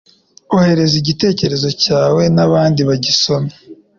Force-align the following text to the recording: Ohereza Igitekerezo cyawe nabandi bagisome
Ohereza 0.55 0.95
Igitekerezo 1.01 1.69
cyawe 1.83 2.21
nabandi 2.35 2.81
bagisome 2.89 3.51